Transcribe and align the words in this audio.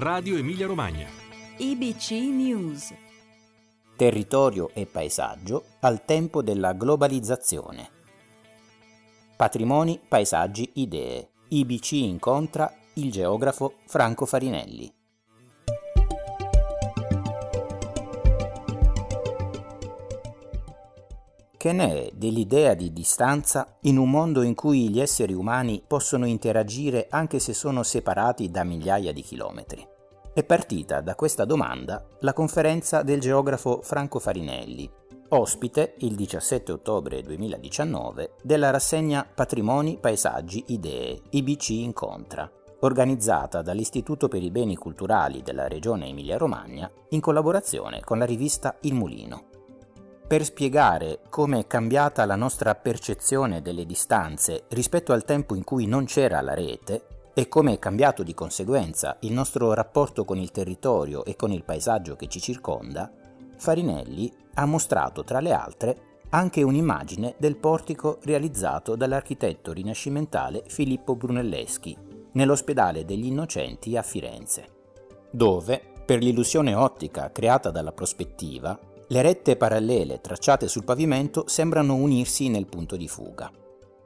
Radio 0.00 0.36
Emilia 0.36 0.68
Romagna. 0.68 1.08
IBC 1.56 2.12
News. 2.12 2.94
Territorio 3.96 4.70
e 4.72 4.86
paesaggio 4.86 5.64
al 5.80 6.04
tempo 6.04 6.40
della 6.40 6.72
globalizzazione. 6.72 7.90
Patrimoni, 9.34 9.98
paesaggi, 10.06 10.70
idee. 10.74 11.30
IBC 11.48 11.90
incontra 11.94 12.72
il 12.94 13.10
geografo 13.10 13.78
Franco 13.86 14.24
Farinelli. 14.24 14.94
Che 21.58 21.72
ne 21.72 22.06
è 22.06 22.10
dell'idea 22.14 22.74
di 22.74 22.92
distanza 22.92 23.78
in 23.80 23.96
un 23.96 24.08
mondo 24.08 24.42
in 24.42 24.54
cui 24.54 24.90
gli 24.90 25.00
esseri 25.00 25.32
umani 25.32 25.82
possono 25.84 26.24
interagire 26.24 27.08
anche 27.10 27.40
se 27.40 27.52
sono 27.52 27.82
separati 27.82 28.48
da 28.48 28.62
migliaia 28.62 29.12
di 29.12 29.22
chilometri? 29.22 29.96
È 30.32 30.44
partita 30.44 31.00
da 31.00 31.14
questa 31.14 31.44
domanda 31.44 32.04
la 32.20 32.32
conferenza 32.32 33.02
del 33.02 33.18
geografo 33.18 33.80
Franco 33.82 34.18
Farinelli, 34.20 34.88
ospite 35.30 35.94
il 35.98 36.14
17 36.14 36.70
ottobre 36.70 37.22
2019 37.22 38.34
della 38.42 38.70
rassegna 38.70 39.26
Patrimoni, 39.26 39.98
Paesaggi, 39.98 40.64
Idee, 40.68 41.20
IBC 41.30 41.70
Incontra, 41.70 42.48
organizzata 42.80 43.62
dall'Istituto 43.62 44.28
per 44.28 44.42
i 44.42 44.50
Beni 44.50 44.76
Culturali 44.76 45.42
della 45.42 45.66
Regione 45.66 46.06
Emilia-Romagna 46.06 46.88
in 47.08 47.20
collaborazione 47.20 48.00
con 48.04 48.18
la 48.18 48.24
rivista 48.24 48.76
Il 48.82 48.94
Mulino. 48.94 49.46
Per 50.28 50.44
spiegare 50.44 51.20
come 51.30 51.60
è 51.60 51.66
cambiata 51.66 52.24
la 52.26 52.36
nostra 52.36 52.74
percezione 52.74 53.62
delle 53.62 53.86
distanze 53.86 54.64
rispetto 54.68 55.12
al 55.12 55.24
tempo 55.24 55.54
in 55.54 55.64
cui 55.64 55.86
non 55.86 56.04
c'era 56.04 56.40
la 56.42 56.54
rete 56.54 57.16
e 57.38 57.46
come 57.46 57.74
è 57.74 57.78
cambiato 57.78 58.24
di 58.24 58.34
conseguenza 58.34 59.16
il 59.20 59.32
nostro 59.32 59.72
rapporto 59.72 60.24
con 60.24 60.38
il 60.38 60.50
territorio 60.50 61.24
e 61.24 61.36
con 61.36 61.52
il 61.52 61.62
paesaggio 61.62 62.16
che 62.16 62.26
ci 62.26 62.40
circonda, 62.40 63.12
Farinelli 63.56 64.32
ha 64.54 64.66
mostrato 64.66 65.22
tra 65.22 65.38
le 65.38 65.52
altre 65.52 66.00
anche 66.30 66.64
un'immagine 66.64 67.36
del 67.38 67.54
portico 67.54 68.18
realizzato 68.24 68.96
dall'architetto 68.96 69.72
rinascimentale 69.72 70.64
Filippo 70.66 71.14
Brunelleschi 71.14 71.96
nell'ospedale 72.32 73.04
degli 73.04 73.26
Innocenti 73.26 73.96
a 73.96 74.02
Firenze, 74.02 74.64
dove, 75.30 75.80
per 76.04 76.20
l'illusione 76.20 76.74
ottica 76.74 77.30
creata 77.30 77.70
dalla 77.70 77.92
prospettiva, 77.92 78.76
le 79.06 79.22
rette 79.22 79.54
parallele 79.54 80.20
tracciate 80.20 80.66
sul 80.66 80.82
pavimento 80.82 81.44
sembrano 81.46 81.94
unirsi 81.94 82.48
nel 82.48 82.66
punto 82.66 82.96
di 82.96 83.06
fuga. 83.06 83.48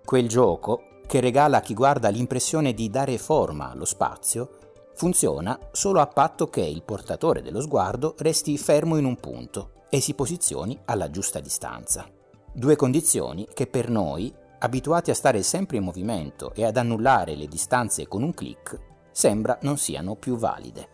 Quel 0.05 0.29
gioco, 0.29 0.83
che 1.13 1.21
regala 1.21 1.59
a 1.59 1.61
chi 1.61 1.75
guarda 1.75 2.09
l'impressione 2.09 2.73
di 2.73 2.89
dare 2.89 3.19
forma 3.19 3.71
allo 3.71 3.85
spazio, 3.85 4.49
funziona 4.95 5.59
solo 5.71 6.01
a 6.01 6.07
patto 6.07 6.49
che 6.49 6.63
il 6.63 6.83
portatore 6.83 7.43
dello 7.43 7.61
sguardo 7.61 8.15
resti 8.21 8.57
fermo 8.57 8.97
in 8.97 9.05
un 9.05 9.17
punto 9.17 9.83
e 9.91 10.01
si 10.01 10.15
posizioni 10.15 10.81
alla 10.87 11.11
giusta 11.11 11.39
distanza. 11.39 12.09
Due 12.51 12.77
condizioni 12.77 13.47
che 13.53 13.67
per 13.67 13.91
noi, 13.91 14.33
abituati 14.61 15.11
a 15.11 15.15
stare 15.15 15.43
sempre 15.43 15.77
in 15.77 15.83
movimento 15.83 16.55
e 16.55 16.65
ad 16.65 16.79
annullare 16.79 17.35
le 17.35 17.47
distanze 17.47 18.09
con 18.09 18.23
un 18.23 18.33
clic, 18.33 18.79
sembra 19.11 19.59
non 19.61 19.77
siano 19.77 20.15
più 20.15 20.37
valide. 20.39 20.89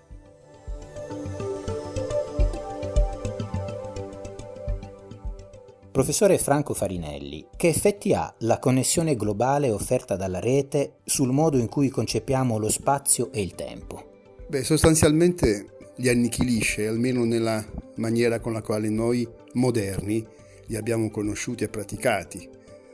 Professore 5.99 6.39
Franco 6.39 6.75
Farinelli, 6.75 7.45
che 7.57 7.67
effetti 7.67 8.15
ha 8.15 8.33
la 8.43 8.61
connessione 8.61 9.17
globale 9.17 9.73
offerta 9.73 10.15
dalla 10.15 10.39
rete 10.39 10.99
sul 11.03 11.33
modo 11.33 11.59
in 11.59 11.69
cui 11.69 11.89
concepiamo 11.89 12.57
lo 12.57 12.71
spazio 12.71 13.33
e 13.33 13.43
il 13.43 13.57
tempo? 13.57 14.37
Beh, 14.47 14.63
sostanzialmente 14.63 15.91
li 15.97 16.09
annichilisce, 16.09 16.87
almeno 16.87 17.25
nella 17.25 17.67
maniera 17.97 18.39
con 18.39 18.53
la 18.53 18.63
quale 18.63 18.89
noi 18.89 19.27
moderni 19.55 20.25
li 20.67 20.77
abbiamo 20.77 21.11
conosciuti 21.11 21.65
e 21.65 21.69
praticati, 21.69 22.49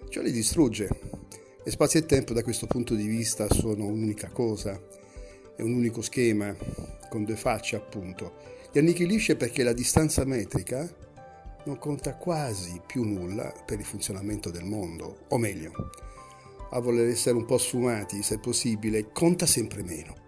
cioè 0.09 0.25
li 0.25 0.33
distrugge. 0.33 0.89
E 1.63 1.71
spazio 1.71 2.01
e 2.01 2.07
tempo 2.07 2.33
da 2.33 2.43
questo 2.43 2.67
punto 2.67 2.95
di 2.95 3.07
vista 3.07 3.47
sono 3.51 3.85
un'unica 3.85 4.31
cosa, 4.31 4.81
è 5.55 5.61
un 5.61 5.75
unico 5.75 6.01
schema 6.01 6.57
con 7.11 7.25
due 7.25 7.37
facce 7.37 7.77
appunto. 7.77 8.33
Li 8.73 8.81
annichilisce 8.81 9.37
perché 9.37 9.63
la 9.63 9.75
distanza 9.75 10.25
metrica 10.25 10.89
non 11.65 11.79
conta 11.79 12.17
quasi 12.17 12.81
più 12.85 13.05
nulla 13.05 13.53
per 13.65 13.79
il 13.79 13.85
funzionamento 13.85 14.51
del 14.51 14.65
mondo, 14.65 15.25
o 15.29 15.39
meglio, 15.39 15.91
a 16.71 16.81
voler 16.81 17.09
essere 17.09 17.37
un 17.37 17.45
po' 17.45 17.59
sfumati, 17.59 18.23
se 18.23 18.39
possibile, 18.39 19.11
conta 19.13 19.47
sempre 19.47 19.83
meno. 19.83 20.23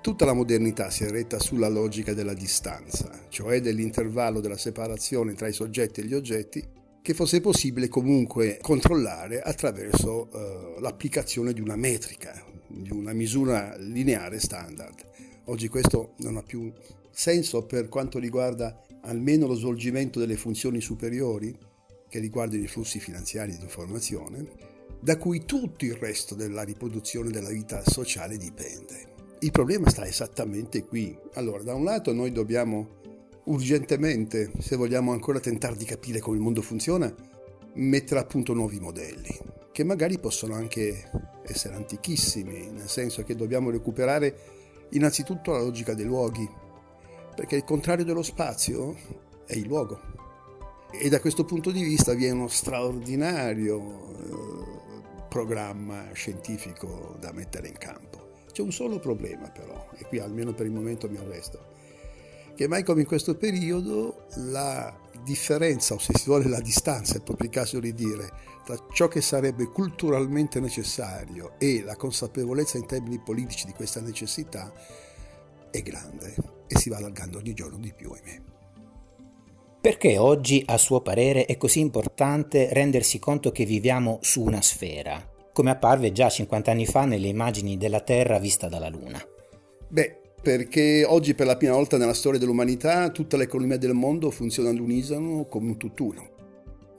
Tutta 0.00 0.24
la 0.24 0.32
modernità 0.32 0.88
si 0.88 1.04
è 1.04 1.10
retta 1.10 1.38
sulla 1.38 1.68
logica 1.68 2.14
della 2.14 2.32
distanza, 2.32 3.26
cioè 3.28 3.60
dell'intervallo 3.60 4.40
della 4.40 4.56
separazione 4.56 5.34
tra 5.34 5.48
i 5.48 5.52
soggetti 5.52 6.00
e 6.00 6.04
gli 6.04 6.14
oggetti, 6.14 6.66
che 7.02 7.14
fosse 7.14 7.40
possibile 7.40 7.88
comunque 7.88 8.58
controllare 8.60 9.40
attraverso 9.40 10.28
uh, 10.30 10.80
l'applicazione 10.80 11.52
di 11.52 11.60
una 11.60 11.76
metrica, 11.76 12.42
di 12.66 12.90
una 12.92 13.12
misura 13.12 13.74
lineare 13.76 14.38
standard. 14.38 15.09
Oggi 15.50 15.66
questo 15.66 16.12
non 16.18 16.36
ha 16.36 16.44
più 16.44 16.72
senso 17.10 17.66
per 17.66 17.88
quanto 17.88 18.20
riguarda 18.20 18.84
almeno 19.02 19.48
lo 19.48 19.54
svolgimento 19.54 20.20
delle 20.20 20.36
funzioni 20.36 20.80
superiori 20.80 21.52
che 22.08 22.20
riguardano 22.20 22.62
i 22.62 22.68
flussi 22.68 23.00
finanziari 23.00 23.56
di 23.56 23.64
informazione, 23.64 24.46
da 25.00 25.18
cui 25.18 25.44
tutto 25.44 25.84
il 25.84 25.94
resto 25.94 26.36
della 26.36 26.62
riproduzione 26.62 27.30
della 27.30 27.48
vita 27.48 27.82
sociale 27.84 28.36
dipende. 28.36 29.08
Il 29.40 29.50
problema 29.50 29.90
sta 29.90 30.06
esattamente 30.06 30.84
qui. 30.84 31.18
Allora, 31.34 31.64
da 31.64 31.74
un 31.74 31.82
lato 31.82 32.12
noi 32.12 32.30
dobbiamo 32.30 32.98
urgentemente, 33.46 34.52
se 34.60 34.76
vogliamo 34.76 35.10
ancora 35.10 35.40
tentare 35.40 35.74
di 35.74 35.84
capire 35.84 36.20
come 36.20 36.36
il 36.36 36.42
mondo 36.42 36.62
funziona, 36.62 37.12
mettere 37.74 38.20
a 38.20 38.24
punto 38.24 38.54
nuovi 38.54 38.78
modelli, 38.78 39.36
che 39.72 39.82
magari 39.82 40.16
possono 40.20 40.54
anche 40.54 41.10
essere 41.42 41.74
antichissimi, 41.74 42.70
nel 42.70 42.88
senso 42.88 43.24
che 43.24 43.34
dobbiamo 43.34 43.70
recuperare 43.70 44.58
innanzitutto 44.90 45.52
la 45.52 45.60
logica 45.60 45.94
dei 45.94 46.04
luoghi, 46.04 46.48
perché 47.34 47.56
il 47.56 47.64
contrario 47.64 48.04
dello 48.04 48.22
spazio 48.22 48.94
è 49.46 49.54
il 49.54 49.66
luogo. 49.66 50.00
E 50.92 51.08
da 51.08 51.20
questo 51.20 51.44
punto 51.44 51.70
di 51.70 51.82
vista 51.82 52.14
vi 52.14 52.26
è 52.26 52.30
uno 52.30 52.48
straordinario 52.48 53.78
eh, 53.78 55.26
programma 55.28 56.12
scientifico 56.12 57.16
da 57.20 57.32
mettere 57.32 57.68
in 57.68 57.78
campo. 57.78 58.18
C'è 58.50 58.62
un 58.62 58.72
solo 58.72 58.98
problema 58.98 59.48
però, 59.50 59.88
e 59.96 60.04
qui 60.06 60.18
almeno 60.18 60.52
per 60.52 60.66
il 60.66 60.72
momento 60.72 61.08
mi 61.08 61.16
arresto, 61.16 61.78
che 62.60 62.68
mai 62.68 62.82
come 62.82 63.00
in 63.00 63.06
questo 63.06 63.36
periodo 63.36 64.26
la 64.34 64.94
differenza, 65.24 65.94
o 65.94 65.98
se 65.98 66.12
si 66.14 66.26
vuole 66.26 66.46
la 66.46 66.60
distanza, 66.60 67.16
è 67.16 67.22
proprio 67.22 67.48
il 67.48 67.54
caso 67.54 67.80
di 67.80 67.94
dire, 67.94 68.30
tra 68.66 68.76
ciò 68.92 69.08
che 69.08 69.22
sarebbe 69.22 69.70
culturalmente 69.70 70.60
necessario 70.60 71.54
e 71.58 71.82
la 71.82 71.96
consapevolezza 71.96 72.76
in 72.76 72.84
termini 72.84 73.18
politici 73.18 73.64
di 73.64 73.72
questa 73.72 74.02
necessità 74.02 74.70
è 75.70 75.80
grande 75.80 76.34
e 76.66 76.78
si 76.78 76.90
va 76.90 76.98
allargando 76.98 77.38
ogni 77.38 77.54
giorno 77.54 77.78
di 77.78 77.94
più, 77.96 78.10
ahimè. 78.10 78.42
Perché 79.80 80.18
oggi, 80.18 80.62
a 80.66 80.76
suo 80.76 81.00
parere, 81.00 81.46
è 81.46 81.56
così 81.56 81.80
importante 81.80 82.74
rendersi 82.74 83.18
conto 83.18 83.52
che 83.52 83.64
viviamo 83.64 84.18
su 84.20 84.42
una 84.42 84.60
sfera, 84.60 85.26
come 85.54 85.70
apparve 85.70 86.12
già 86.12 86.28
50 86.28 86.70
anni 86.70 86.84
fa 86.84 87.06
nelle 87.06 87.28
immagini 87.28 87.78
della 87.78 88.00
Terra 88.00 88.38
vista 88.38 88.68
dalla 88.68 88.90
Luna? 88.90 89.18
Beh, 89.88 90.19
perché 90.42 91.04
oggi 91.06 91.34
per 91.34 91.46
la 91.46 91.56
prima 91.56 91.74
volta 91.74 91.96
nella 91.98 92.14
storia 92.14 92.38
dell'umanità 92.38 93.10
tutta 93.10 93.36
l'economia 93.36 93.76
del 93.76 93.92
mondo 93.92 94.30
funziona 94.30 94.70
all'unisono 94.70 95.46
come 95.46 95.70
un 95.70 95.76
tutt'uno. 95.76 96.30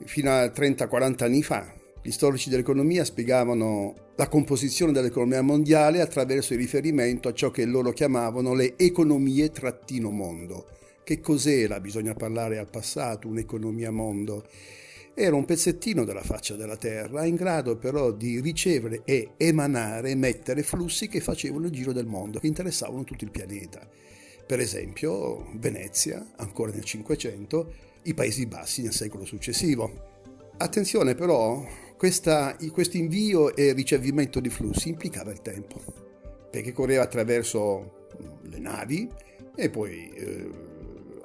Fino 0.05 0.31
a 0.31 0.45
30-40 0.45 1.23
anni 1.23 1.41
fa 1.43 1.79
gli 2.03 2.11
storici 2.11 2.49
dell'economia 2.49 3.03
spiegavano 3.03 3.93
la 4.15 4.27
composizione 4.27 4.91
dell'economia 4.91 5.41
mondiale 5.41 6.01
attraverso 6.01 6.53
il 6.53 6.59
riferimento 6.59 7.27
a 7.27 7.33
ciò 7.33 7.51
che 7.51 7.65
loro 7.65 7.91
chiamavano 7.91 8.53
le 8.53 8.73
economie 8.77 9.51
trattino 9.51 10.09
mondo. 10.09 10.65
Che 11.03 11.19
cos'era? 11.19 11.79
Bisogna 11.79 12.13
parlare 12.13 12.57
al 12.57 12.69
passato, 12.69 13.27
un'economia 13.27 13.91
mondo. 13.91 14.45
Era 15.13 15.35
un 15.35 15.45
pezzettino 15.45 16.05
della 16.05 16.23
faccia 16.23 16.55
della 16.55 16.77
Terra, 16.77 17.25
in 17.25 17.35
grado 17.35 17.77
però 17.77 18.11
di 18.11 18.39
ricevere 18.39 19.01
e 19.03 19.31
emanare, 19.37 20.11
emettere 20.11 20.63
flussi 20.63 21.07
che 21.07 21.19
facevano 21.19 21.65
il 21.65 21.71
giro 21.71 21.91
del 21.91 22.05
mondo, 22.05 22.39
che 22.39 22.47
interessavano 22.47 23.03
tutto 23.03 23.25
il 23.25 23.31
pianeta. 23.31 23.85
Per 24.45 24.59
esempio 24.59 25.49
Venezia, 25.55 26.31
ancora 26.37 26.71
nel 26.71 26.83
Cinquecento, 26.83 27.73
i 28.03 28.13
Paesi 28.13 28.45
Bassi 28.47 28.81
nel 28.81 28.93
secolo 28.93 29.25
successivo. 29.25 30.09
Attenzione 30.57 31.13
però, 31.13 31.63
questo 31.97 32.55
invio 32.93 33.55
e 33.55 33.73
ricevimento 33.73 34.39
di 34.39 34.49
flussi 34.49 34.89
implicava 34.89 35.31
il 35.31 35.41
tempo, 35.41 35.81
perché 36.49 36.71
correva 36.71 37.03
attraverso 37.03 38.07
le 38.43 38.59
navi 38.59 39.09
e 39.55 39.69
poi 39.69 40.09
eh, 40.09 40.49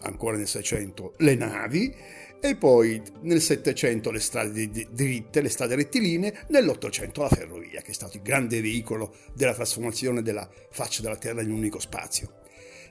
ancora 0.06 0.36
nel 0.36 0.48
600 0.48 1.14
le 1.18 1.34
navi 1.34 1.94
e 2.40 2.54
poi 2.54 3.02
nel 3.22 3.40
700 3.40 4.10
le 4.10 4.20
strade 4.20 4.68
dritte, 4.90 5.40
le 5.40 5.48
strade 5.48 5.74
rettilinee, 5.74 6.46
nell'800 6.48 7.20
la 7.20 7.28
ferrovia, 7.28 7.80
che 7.80 7.90
è 7.90 7.94
stato 7.94 8.16
il 8.16 8.22
grande 8.22 8.60
veicolo 8.60 9.14
della 9.34 9.54
trasformazione 9.54 10.22
della 10.22 10.48
faccia 10.70 11.02
della 11.02 11.16
Terra 11.16 11.42
in 11.42 11.50
un 11.50 11.58
unico 11.58 11.80
spazio. 11.80 12.44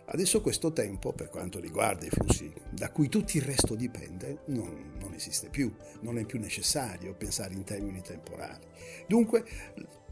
Adesso 0.07 0.41
questo 0.41 0.71
tempo, 0.71 1.13
per 1.13 1.29
quanto 1.29 1.59
riguarda 1.59 2.05
i 2.05 2.09
flussi 2.09 2.51
da 2.69 2.91
cui 2.91 3.09
tutto 3.09 3.37
il 3.37 3.43
resto 3.43 3.73
dipende, 3.75 4.41
non, 4.47 4.93
non, 4.99 5.13
esiste 5.13 5.49
più, 5.49 5.73
non 6.01 6.19
è 6.19 6.25
più 6.25 6.39
necessario 6.39 7.15
pensare 7.15 7.53
in 7.53 7.63
termini 7.63 8.01
temporali. 8.01 8.65
Dunque, 9.07 9.43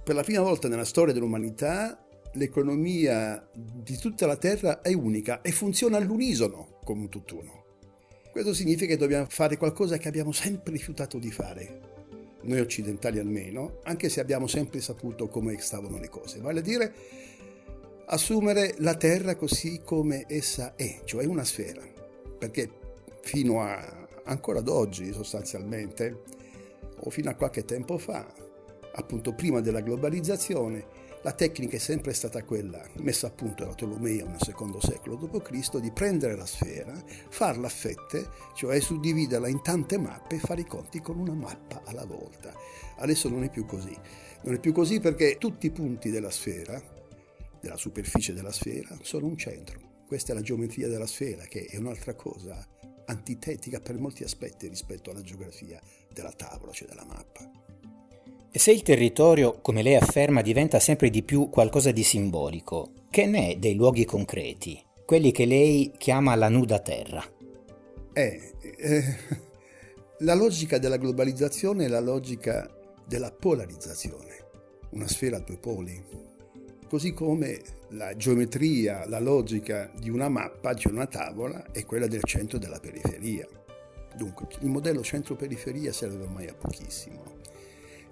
per 0.04 0.16
la 0.16 0.24
prima 0.24 0.42
volta 0.42 0.68
nella 0.68 0.86
storia 0.86 1.14
dell'umanità, 1.14 2.04
l'economia 2.34 3.48
di 3.54 3.98
tutta 3.98 4.26
la 4.26 4.38
Terra 4.38 4.82
è 4.82 4.94
unica 4.94 5.42
e 5.42 5.52
funziona 5.52 5.98
all'unisono 5.98 6.73
come 6.84 7.02
un 7.02 7.10
tutt'uno. 7.10 7.64
Questo 8.32 8.54
significa 8.54 8.94
che 8.94 8.98
dobbiamo 8.98 9.26
fare 9.30 9.58
qualcosa 9.58 9.98
che 9.98 10.08
abbiamo 10.08 10.32
sempre 10.32 10.74
rifiutato 10.74 11.18
di 11.18 11.32
fare, 11.32 11.92
noi 12.42 12.60
occidentali 12.60 13.20
almeno, 13.20 13.80
anche 13.84 14.10
se 14.10 14.20
abbiamo 14.20 14.48
sempre 14.48 14.82
saputo 14.82 15.28
come 15.28 15.60
stavano 15.60 15.98
le 15.98 16.10
cose, 16.10 16.40
vale 16.40 16.60
a 16.60 16.64
dire 16.64 16.94
assumere 18.06 18.76
la 18.80 18.96
Terra 18.96 19.36
così 19.36 19.82
come 19.84 20.26
essa 20.28 20.76
è, 20.76 21.02
cioè 21.06 21.26
una 21.26 21.44
sfera, 21.44 21.82
perché 22.38 22.70
fino 23.22 23.62
a 23.62 24.02
ancora 24.26 24.60
ad 24.60 24.68
oggi 24.68 25.12
sostanzialmente, 25.12 26.22
o 27.06 27.10
fino 27.10 27.30
a 27.30 27.36
qualche 27.36 27.66
tempo 27.66 27.98
fa, 27.98 28.26
appunto 28.94 29.34
prima 29.34 29.60
della 29.60 29.82
globalizzazione, 29.82 30.86
la 31.24 31.32
tecnica 31.32 31.78
è 31.78 31.80
sempre 31.80 32.14
stata 32.14 32.44
quella, 32.44 32.86
messa 32.96 33.28
a 33.28 33.32
punto 33.32 33.64
da 33.64 33.74
Tolomeo 33.74 34.28
nel 34.28 34.42
secondo 34.42 34.82
secolo 34.82 35.16
d.C., 35.16 35.80
di 35.80 35.90
prendere 35.92 36.36
la 36.36 36.46
sfera, 36.46 36.94
farla 37.30 37.68
a 37.68 37.70
fette, 37.70 38.30
cioè 38.56 38.78
suddividerla 38.82 39.48
in 39.48 39.62
tante 39.62 39.98
mappe 39.98 40.36
e 40.36 40.40
fare 40.40 40.62
i 40.62 40.66
conti 40.66 41.00
con 41.00 41.18
una 41.18 41.34
mappa 41.34 41.82
alla 41.86 42.06
volta. 42.06 42.54
Adesso 42.98 43.30
non 43.30 43.44
è 43.44 43.50
più 43.50 43.66
così. 43.66 43.98
Non 44.44 44.56
è 44.56 44.60
più 44.60 44.74
così 44.74 45.00
perché 45.00 45.38
tutti 45.38 45.68
i 45.68 45.72
punti 45.72 46.10
della 46.12 46.30
sfera, 46.30 46.82
della 47.62 47.78
superficie 47.78 48.34
della 48.34 48.52
sfera, 48.52 48.98
sono 49.02 49.28
un 49.28 49.38
centro. 49.38 50.02
Questa 50.06 50.34
è 50.34 50.36
la 50.36 50.42
geometria 50.42 50.90
della 50.90 51.08
sfera, 51.08 51.46
che 51.46 51.68
è 51.68 51.78
un'altra 51.78 52.16
cosa 52.16 52.68
antitetica 53.06 53.80
per 53.80 53.98
molti 53.98 54.26
aspetti 54.26 54.68
rispetto 54.68 55.10
alla 55.10 55.22
geografia 55.22 55.80
della 56.12 56.34
tavola, 56.34 56.74
cioè 56.74 56.90
della 56.90 57.06
mappa. 57.06 57.63
Se 58.56 58.72
il 58.72 58.84
territorio, 58.84 59.62
come 59.62 59.82
lei 59.82 59.96
afferma, 59.96 60.44
diventa 60.44 60.80
sempre 60.80 61.10
di 61.10 61.24
più 61.24 61.50
qualcosa 61.50 61.90
di 61.90 62.04
simbolico, 62.04 62.92
che 63.10 63.26
ne 63.26 63.50
è 63.50 63.56
dei 63.56 63.74
luoghi 63.74 64.06
concreti, 64.06 64.80
quelli 65.06 65.32
che 65.32 65.46
lei 65.46 65.92
chiama 65.98 66.36
la 66.36 66.50
nuda 66.50 66.78
terra? 66.78 67.26
Eh, 68.14 68.54
eh, 68.78 69.18
la 70.20 70.36
logica 70.36 70.78
della 70.78 70.98
globalizzazione 70.98 71.86
è 71.86 71.88
la 71.88 72.00
logica 72.00 72.70
della 73.08 73.32
polarizzazione, 73.32 74.46
una 74.92 75.08
sfera 75.08 75.38
a 75.38 75.40
due 75.40 75.58
poli. 75.58 76.06
Così 76.88 77.12
come 77.12 77.60
la 77.90 78.16
geometria, 78.16 79.08
la 79.08 79.20
logica 79.20 79.92
di 79.98 80.12
una 80.12 80.30
mappa, 80.30 80.74
di 80.74 80.86
una 80.86 81.08
tavola, 81.08 81.72
è 81.72 81.84
quella 81.86 82.06
del 82.06 82.24
centro 82.24 82.58
e 82.58 82.60
della 82.60 82.80
periferia. 82.80 83.48
Dunque, 84.16 84.46
il 84.60 84.70
modello 84.70 85.02
centro-periferia 85.02 85.92
serve 85.92 86.22
ormai 86.22 86.48
a 86.50 86.54
pochissimo 86.54 87.33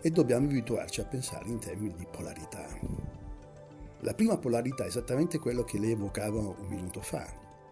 e 0.02 0.10
dobbiamo 0.10 0.48
abituarci 0.48 1.02
a 1.02 1.06
pensare 1.06 1.48
in 1.48 1.60
termini 1.60 1.94
di 1.96 2.08
polarità. 2.10 2.68
La 4.00 4.14
prima 4.14 4.38
polarità 4.38 4.84
è 4.84 4.88
esattamente 4.88 5.38
quello 5.38 5.64
che 5.64 5.78
lei 5.78 5.92
evocava 5.92 6.40
un 6.40 6.68
minuto 6.68 7.02
fa, 7.02 7.26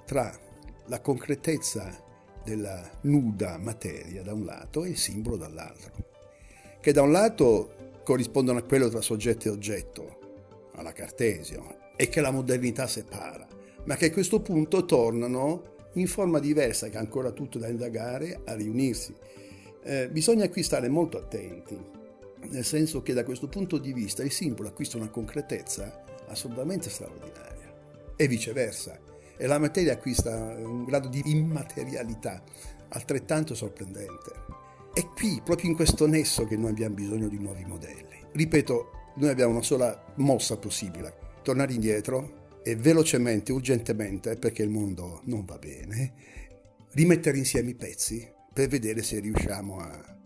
tra 0.06 0.32
la 0.86 1.02
concretezza 1.02 2.08
della 2.44 2.88
nuda 3.02 3.58
materia 3.58 4.22
da 4.22 4.34
un 4.34 4.46
lato 4.46 4.84
e 4.84 4.90
il 4.90 4.98
simbolo 4.98 5.38
dall'altro, 5.38 5.92
che 6.80 6.92
da 6.92 7.02
un 7.02 7.12
lato 7.12 8.02
corrispondono 8.04 8.60
a 8.60 8.64
quello 8.64 8.90
tra 8.90 9.02
soggetto 9.02 9.48
e 9.48 9.52
oggetto, 9.52 10.20
alla 10.76 10.94
Cartesio, 10.94 11.78
e 11.96 12.10
che 12.10 12.22
la 12.22 12.32
modernità 12.32 12.88
separa, 12.88 13.48
ma 13.86 13.96
che 13.96 14.06
a 14.06 14.12
questo 14.12 14.40
punto 14.42 14.86
tornano 14.86 15.76
in 15.94 16.08
forma 16.08 16.40
diversa, 16.40 16.90
che 16.90 16.96
è 16.96 17.00
ancora 17.00 17.32
tutto 17.32 17.58
da 17.58 17.68
indagare, 17.68 18.42
a 18.46 18.54
riunirsi. 18.54 19.14
Eh, 19.84 20.10
bisogna 20.10 20.48
qui 20.50 20.62
stare 20.64 20.90
molto 20.90 21.18
attenti, 21.18 21.78
nel 22.48 22.66
senso 22.66 23.02
che 23.02 23.14
da 23.14 23.24
questo 23.24 23.48
punto 23.48 23.78
di 23.78 23.94
vista 23.94 24.24
il 24.24 24.32
simbolo 24.32 24.70
acquista 24.70 24.98
una 24.98 25.10
concretezza 25.10 26.04
assolutamente 26.28 26.90
straordinaria 26.90 27.74
e 28.16 28.28
viceversa 28.28 29.00
e 29.38 29.48
la 29.48 29.58
materia 29.58 29.94
acquista 29.94 30.36
un 30.58 30.84
grado 30.84 31.08
di 31.08 31.22
immaterialità 31.26 32.44
altrettanto 32.90 33.56
sorprendente. 33.56 34.32
È 34.94 35.06
qui, 35.06 35.42
proprio 35.44 35.70
in 35.70 35.76
questo 35.76 36.08
nesso, 36.08 36.46
che 36.46 36.58
noi 36.58 36.72
abbiamo 36.72 36.96
bisogno 36.96 37.30
di 37.30 37.38
nuovi 37.38 37.64
modelli. 37.64 38.26
Ripeto, 38.34 38.90
noi 39.16 39.30
abbiamo 39.30 39.52
una 39.52 39.62
sola 39.62 40.14
mossa 40.16 40.58
possibile, 40.58 41.14
tornare 41.42 41.74
indietro 41.74 42.48
e 42.64 42.76
velocemente, 42.76 43.52
urgentemente, 43.52 44.36
perché 44.36 44.64
il 44.64 44.70
mondo 44.70 45.22
non 45.26 45.46
va 45.46 45.58
bene, 45.58 46.14
rimettere 46.92 47.38
insieme 47.38 47.70
i 47.70 47.76
pezzi 47.76 48.30
per 48.52 48.68
vedere 48.68 49.04
se 49.04 49.20
riusciamo 49.20 49.80
a, 49.80 50.18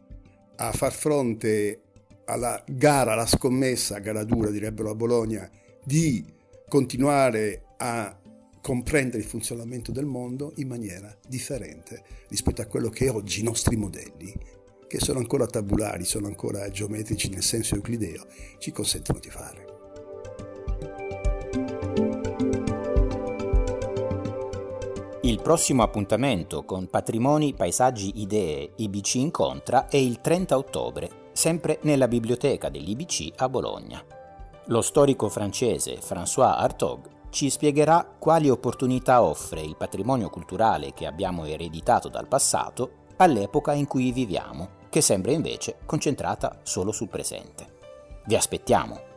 a 0.56 0.72
far 0.72 0.94
fronte 0.94 1.82
alla 2.26 2.64
gara, 2.68 3.14
alla 3.14 3.26
scommessa, 3.26 4.00
gara 4.00 4.24
dura 4.24 4.50
direbbero 4.50 4.90
a 4.90 4.96
Bologna, 4.96 5.50
di 5.84 6.26
continuare 6.68 7.76
a 7.78 8.18
comprendere 8.62 9.18
il 9.18 9.28
funzionamento 9.28 9.92
del 9.92 10.06
mondo 10.06 10.54
in 10.56 10.68
maniera 10.70 11.16
differente 11.28 12.02
rispetto 12.30 12.62
a 12.62 12.66
quello 12.66 12.90
che 12.90 13.10
oggi 13.10 13.42
i 13.42 13.44
nostri 13.44 13.76
modelli, 13.76 14.34
che 14.88 15.00
sono 15.00 15.20
ancora 15.20 15.46
tabulari, 15.46 16.06
sono 16.06 16.28
ancora 16.28 16.70
geometrici 16.70 17.30
nel 17.30 17.44
senso 17.44 17.76
euclideo, 17.76 18.26
ci 18.60 18.72
consentono 18.72 19.20
di 19.20 19.30
fare. 19.30 19.72
Il 25.24 25.42
prossimo 25.42 25.84
appuntamento 25.84 26.64
con 26.64 26.90
Patrimoni, 26.90 27.54
Paesaggi, 27.54 28.22
Idee 28.22 28.72
IBC 28.76 29.16
Incontra 29.16 29.88
è 29.88 29.98
il 29.98 30.22
30 30.22 30.58
ottobre 30.58 31.23
sempre 31.34 31.80
nella 31.82 32.08
biblioteca 32.08 32.70
dell'IBC 32.70 33.34
a 33.38 33.50
Bologna. 33.50 34.04
Lo 34.68 34.82
storico 34.82 35.28
francese 35.28 36.00
François 36.00 36.56
Hartog 36.56 37.10
ci 37.30 37.50
spiegherà 37.50 38.08
quali 38.18 38.50
opportunità 38.50 39.24
offre 39.24 39.62
il 39.62 39.76
patrimonio 39.76 40.30
culturale 40.30 40.94
che 40.94 41.08
abbiamo 41.08 41.46
ereditato 41.46 42.08
dal 42.08 42.28
passato 42.28 43.02
all'epoca 43.18 43.74
in 43.74 43.88
cui 43.88 44.12
viviamo, 44.12 44.82
che 44.90 45.02
sembra 45.02 45.32
invece 45.32 45.78
concentrata 45.86 46.60
solo 46.64 46.92
sul 46.92 47.10
presente. 47.10 47.78
Vi 48.26 48.36
aspettiamo! 48.36 49.13